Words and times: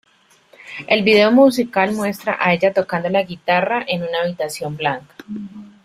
El 0.87 1.03
vídeo 1.03 1.31
musical 1.31 1.93
muestra 1.93 2.35
a 2.39 2.55
ella 2.55 2.73
tocando 2.73 3.07
la 3.09 3.21
guitarra 3.21 3.85
en 3.87 4.01
una 4.01 4.21
habitación 4.23 4.75
blanca. 4.75 5.13